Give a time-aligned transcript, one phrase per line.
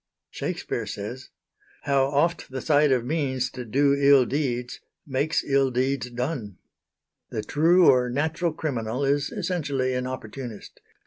[0.31, 1.29] Shakespeare says:
[1.83, 6.57] "How oft the sight of means to do ill deeds Makes ill deeds done."
[7.29, 10.79] The true or natural criminal is essentially an opportunist.